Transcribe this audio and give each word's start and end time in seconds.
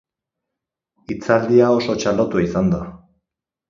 Hitzaldia 1.13 1.71
oso 1.77 2.01
txalotua 2.03 2.47
izan 2.51 2.77
da. 2.77 2.85